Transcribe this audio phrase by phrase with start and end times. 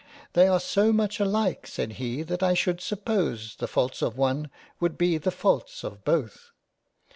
[0.33, 4.49] "They are so much alike (said he) that I should suppose the faults of one,
[4.79, 6.49] would be the faults of both."